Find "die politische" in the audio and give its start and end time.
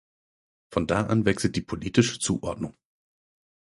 1.55-2.17